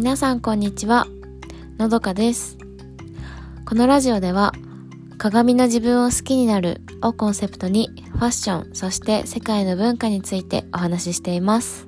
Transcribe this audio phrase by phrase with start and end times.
[0.00, 1.06] 皆さんこんにちは。
[1.76, 2.56] のどかです。
[3.66, 4.54] このラジオでは
[5.18, 11.86] 鏡の自分を好きになるをコンセプトにファッションそして世界の文化についてお話ししています、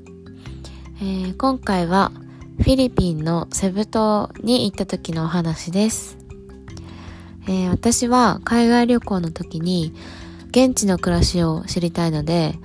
[1.01, 2.13] えー、今回は
[2.59, 6.19] フィリピンのセブ島に行った時のお話です、
[7.49, 9.95] えー、私は海外旅行の時に
[10.51, 12.59] 現地の暮らしを知りたいので、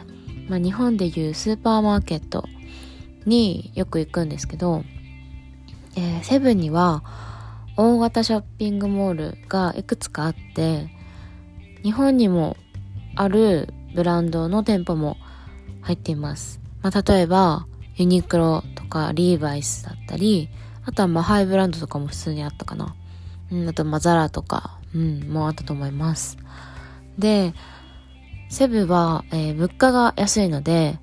[0.49, 2.43] まあ、日本でいうスーパーマーケット
[3.25, 4.83] によく行くんですけど
[5.97, 7.03] えー、セブンには
[7.75, 10.87] 大型ショッピングモールがいくつかあって
[11.83, 12.55] 日本にも
[13.15, 15.17] あるブランドの店舗も
[15.81, 17.65] 入っています、まあ、例えば
[17.95, 20.49] ユニクロとかリーバイスだったり
[20.85, 22.95] あとはまあハイブランドとかも普通にあったかな、
[23.51, 26.37] うん、あとまあザラとか、うん、もあったと思います。
[27.17, 27.53] で
[28.49, 30.99] セブは、えー、物価が安いので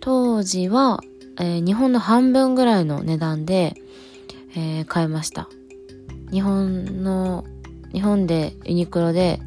[0.00, 1.00] 当時は、
[1.38, 3.74] えー、日本の半分ぐらいの値段で
[4.54, 5.48] えー、買いました。
[6.30, 7.44] 日本の、
[7.92, 9.40] 日本でユニクロで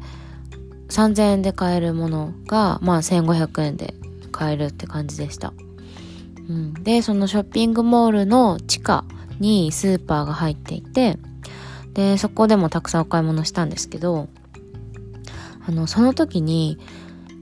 [0.88, 3.94] 3000円で買えるものが、まあ1500円で
[4.30, 5.52] 買えるって感じでした。
[6.48, 9.04] うん、で、そのショッピングモールの地下
[9.38, 11.18] にスーパーが入っていて、
[11.94, 14.28] で、そこでもたくさんお買い物したんですけど、
[15.66, 16.78] あの、その時に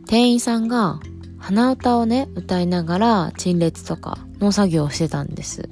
[0.06, 1.00] 店員さんが
[1.38, 5.69] 鼻歌をね、歌いながら陳列とかの作業をしてたんです。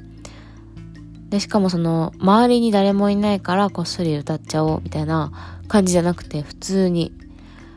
[1.28, 5.32] で、しかもその、周りに誰もいないからこっそり歌っちゃおうみたいな
[5.68, 7.12] 感じじゃなくて、普通に、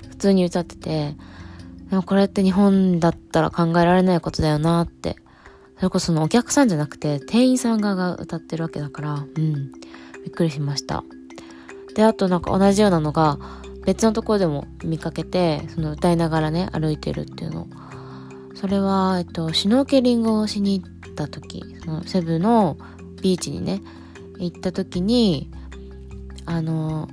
[0.10, 1.16] 普通に歌ってて、
[1.90, 5.18] でもこれって日本だったら考えられないことだよなって。
[5.78, 9.72] それこそそのお客さんじゃなくて、店員さん側が歌ってるわけだから、うん。
[10.24, 11.04] びっくりしました。
[11.96, 13.38] で、あとなんか同じようなのが、
[13.86, 17.68] 別のところでも見かけて、その歌いながらね、歩いてるっていうの。
[18.54, 22.78] それは、えっと、シュノーケリングをしに行った時、そのセブの
[23.22, 23.82] ビーチにね
[24.38, 25.52] 行った時に
[26.46, 27.08] あの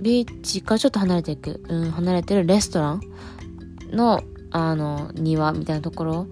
[0.00, 3.00] ビーチからちょっと離れていく、うん、離れてるレストラン
[3.90, 6.26] のあの庭みたいなところ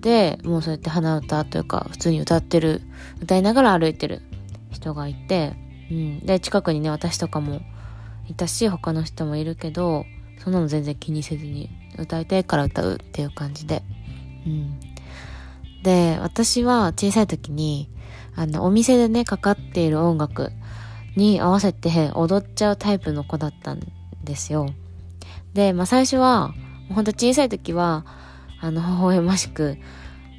[0.00, 2.82] でもうそうやって鼻歌というか普通に歌ってる
[3.20, 4.22] 歌いながら歩いてる
[4.72, 5.54] 人がいて、
[5.90, 7.60] うん、で近くにね私とかも
[8.28, 10.04] いたし他の人もいるけど
[10.42, 13.82] そんなの全然気にせずに歌いたいから歌うっていう感じで、
[14.44, 14.80] うん、
[15.82, 17.88] で、私は小さい時に、
[18.34, 20.52] あの、お店でね、かかっている音楽
[21.16, 23.80] に合わせて踊っちゃうタイプの子だったん
[24.24, 24.68] ですよ。
[25.54, 26.54] で、まあ最初は、
[26.90, 28.06] ほんと小さい時は、
[28.60, 29.76] あの、微笑ましく、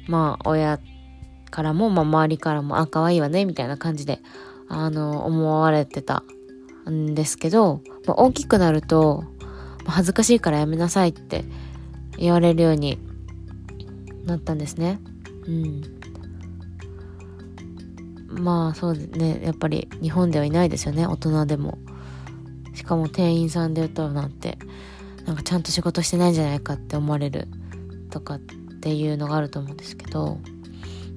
[0.08, 0.80] まあ親
[1.50, 4.20] からも、まあ周りからも、あ、可愛いわね、みたいな感じで、
[4.68, 6.24] あの、思われてた
[6.90, 9.24] んですけど、まあ、大きくなると、
[9.86, 11.44] 恥ずかしいからやめなさいって
[12.16, 12.98] 言われるように
[14.24, 14.98] なったんですね。
[15.46, 15.82] うん。
[18.42, 21.78] まあそうねやっぱり日本ではいないですよね大人でも。
[22.74, 24.58] しかも店員さんで歌うなんて
[25.24, 27.48] なんかちゃんと仕事してないんじゃないかって思われる
[28.10, 30.38] とかっていうのがあると思うんですけど。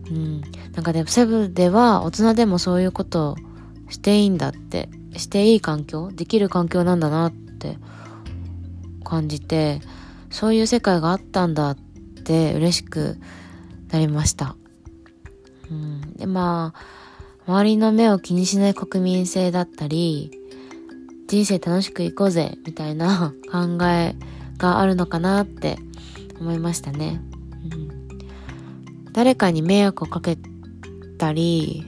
[0.09, 0.41] うん。
[0.73, 3.35] なんかでもセブでは大人でもそういうことを
[3.89, 7.77] していいんだってしていい環境できる環境なんだなって
[9.03, 9.81] 感じて
[10.29, 11.77] そういう世界があったんだっ
[12.23, 13.17] て嬉しく
[13.89, 14.55] なりました。
[15.69, 20.31] うん、でまあ周りの目を気にしない国民性だったり
[21.27, 24.15] 人生楽しくいこうぜみたいな 考え
[24.57, 25.77] があるのかなって
[26.39, 27.21] 思いましたね。
[27.71, 30.37] うん、誰かに迷惑をかけ
[31.17, 31.85] たり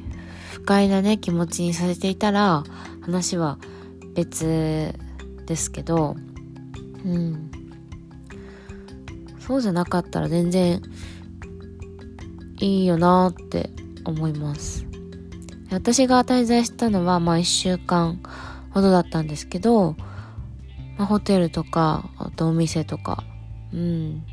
[0.51, 2.63] 不快なね気持ちにさせていたら
[3.01, 3.57] 話は
[4.13, 4.93] 別
[5.45, 6.15] ですけど、
[7.05, 7.51] うん、
[9.39, 10.81] そうじゃなかったら全然
[12.59, 13.69] いいよなって
[14.05, 14.85] 思います。
[15.71, 18.19] 私が滞在したのはまあ1週間
[18.71, 19.95] ほどだったんですけど、
[20.97, 23.23] まあ、ホテルとか、あとお店とか、
[23.73, 24.23] うん。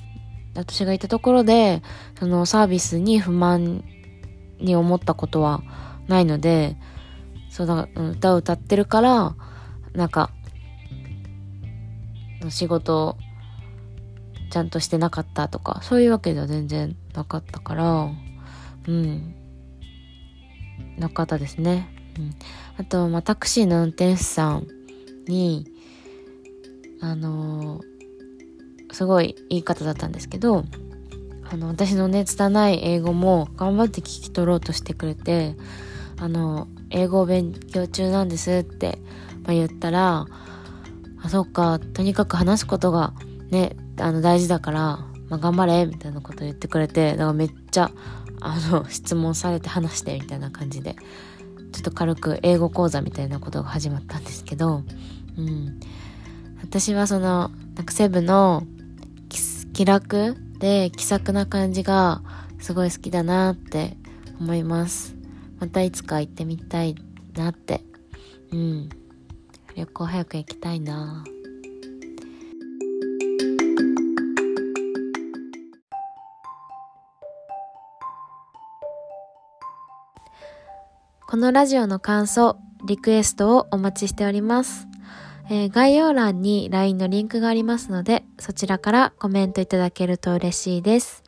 [0.54, 1.82] 私がいたところで、
[2.18, 3.84] そのサービスに不満
[4.58, 5.62] に思ったことは
[6.08, 6.76] ないので、
[7.50, 9.36] そうだ、歌を歌ってるから、
[9.92, 10.30] なんか、
[12.48, 13.16] 仕事
[14.50, 18.10] ちゃんとしてなかったとか、そういうわけでは全然なかったから、
[18.88, 19.34] うん。
[20.98, 21.88] なかったですね。
[22.18, 22.34] うん。
[22.78, 24.66] あと、まあ、タクシーの運転手さん
[25.26, 25.66] に、
[27.00, 30.64] あのー、すごいいい方だったんですけど、
[31.50, 35.56] あの、私のね、拙い英語も頑張って聞き取ろうとしてくれて、
[36.18, 38.98] あの、英語を勉強中なんですって、
[39.44, 40.26] まあ、言ったら、
[41.22, 43.12] あ、そっか、とにかく話すことが
[43.50, 44.98] ね、あの大事だから、
[45.28, 47.90] まあ、頑張れみたいなこと言ってくれて、だからめっちゃ
[48.40, 50.96] あの、 質問されて話してみたいな感じで、
[51.72, 54.82] ちょっと軽く英語講座みたいなことが始まったんですけど、
[55.36, 55.80] うん。
[56.62, 58.66] 私はその、なんかセブの
[59.76, 62.22] 気楽で気さくな感じが
[62.58, 63.98] すごい好きだなって
[64.40, 65.14] 思います。
[65.60, 66.94] またいつか行ってみたい
[67.34, 67.82] なって。
[68.52, 68.88] うん。
[69.74, 71.24] 旅行早く行きたいな
[81.28, 82.56] このラジオの感想、
[82.86, 84.86] リクエストをお待ちしております。
[85.50, 91.24] えー、概要欄に LINE のリンクがありますので、そちらからコメントいただけると嬉しいです。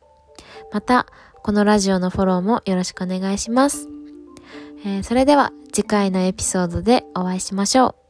[0.72, 1.06] また、
[1.42, 3.88] このラジオのフォローもよろしくお願いします。
[4.84, 8.07] えー、それでは次回のエピソードでお会いしましょう。